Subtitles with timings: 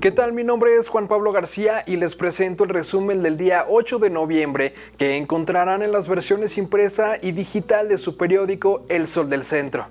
[0.00, 0.32] ¿Qué tal?
[0.32, 4.08] Mi nombre es Juan Pablo García y les presento el resumen del día 8 de
[4.08, 9.44] noviembre que encontrarán en las versiones impresa y digital de su periódico El Sol del
[9.44, 9.88] Centro.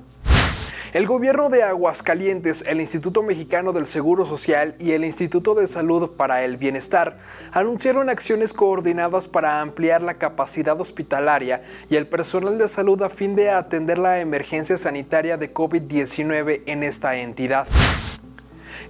[0.94, 6.10] El gobierno de Aguascalientes, el Instituto Mexicano del Seguro Social y el Instituto de Salud
[6.18, 7.20] para el Bienestar
[7.52, 13.36] anunciaron acciones coordinadas para ampliar la capacidad hospitalaria y el personal de salud a fin
[13.36, 17.68] de atender la emergencia sanitaria de COVID-19 en esta entidad.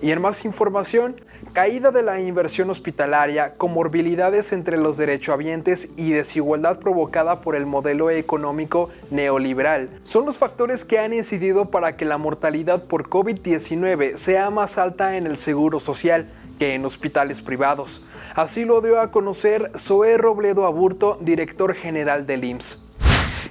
[0.01, 1.15] Y en más información,
[1.51, 8.09] caída de la inversión hospitalaria, comorbilidades entre los derechohabientes y desigualdad provocada por el modelo
[8.09, 14.49] económico neoliberal son los factores que han incidido para que la mortalidad por COVID-19 sea
[14.49, 16.27] más alta en el seguro social
[16.59, 18.01] que en hospitales privados.
[18.35, 22.85] Así lo dio a conocer Zoe Robledo Aburto, director general del IMSS.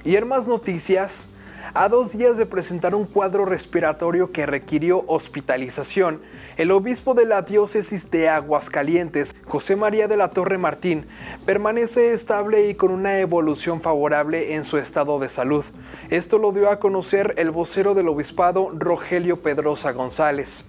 [0.03, 1.29] Y en más noticias,
[1.73, 6.21] a dos días de presentar un cuadro respiratorio que requirió hospitalización,
[6.57, 11.05] el obispo de la diócesis de Aguascalientes, José María de la Torre Martín,
[11.45, 15.65] permanece estable y con una evolución favorable en su estado de salud.
[16.09, 20.68] Esto lo dio a conocer el vocero del obispado, Rogelio Pedrosa González.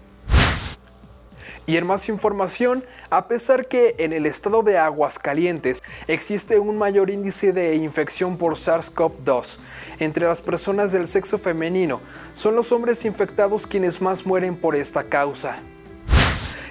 [1.66, 7.11] Y en más información, a pesar que en el estado de Aguascalientes existe un mayor
[7.11, 9.58] índice de infección por SARS-CoV-2
[10.00, 12.00] entre las personas del sexo femenino,
[12.34, 15.58] son los hombres infectados quienes más mueren por esta causa.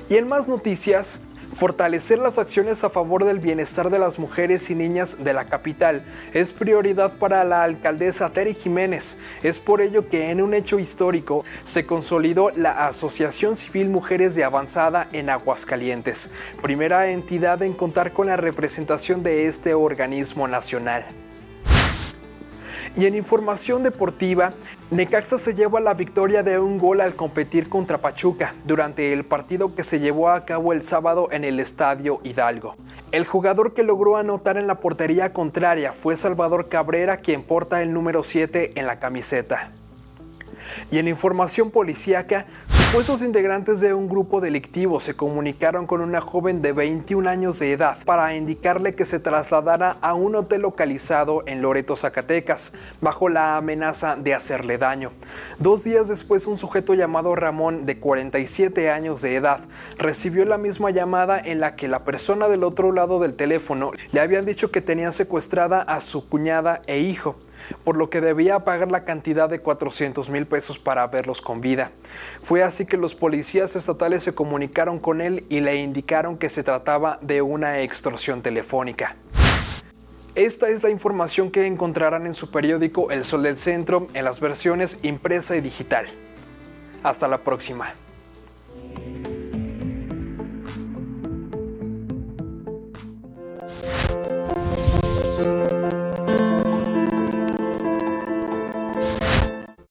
[0.09, 1.22] Y en más noticias,
[1.53, 6.03] Fortalecer las acciones a favor del bienestar de las mujeres y niñas de la capital
[6.33, 9.17] es prioridad para la alcaldesa Terry Jiménez.
[9.41, 14.44] Es por ello que en un hecho histórico se consolidó la Asociación Civil Mujeres de
[14.44, 16.30] Avanzada en Aguascalientes,
[16.61, 21.03] primera entidad en contar con la representación de este organismo nacional.
[22.98, 24.52] Y en información deportiva,
[24.92, 29.76] Necaxa se lleva la victoria de un gol al competir contra Pachuca durante el partido
[29.76, 32.76] que se llevó a cabo el sábado en el Estadio Hidalgo.
[33.12, 37.94] El jugador que logró anotar en la portería contraria fue Salvador Cabrera, quien porta el
[37.94, 39.72] número 7 en la camiseta.
[40.92, 42.46] Y en información policíaca,
[42.89, 47.72] supuestos integrantes de un grupo delictivo se comunicaron con una joven de 21 años de
[47.72, 53.57] edad para indicarle que se trasladara a un hotel localizado en Loreto, Zacatecas, bajo la
[53.57, 55.11] amenaza de hacerle daño.
[55.59, 59.59] Dos días después, un sujeto llamado Ramón, de 47 años de edad,
[60.00, 64.19] recibió la misma llamada en la que la persona del otro lado del teléfono le
[64.19, 67.35] habían dicho que tenían secuestrada a su cuñada e hijo
[67.83, 71.91] por lo que debía pagar la cantidad de 400 mil pesos para verlos con vida.
[72.41, 76.63] Fue así que los policías estatales se comunicaron con él y le indicaron que se
[76.63, 79.17] trataba de una extorsión telefónica.
[80.34, 84.39] Esta es la información que encontrarán en su periódico El Sol del Centro en las
[84.39, 86.06] versiones impresa y digital.
[87.03, 87.94] Hasta la próxima.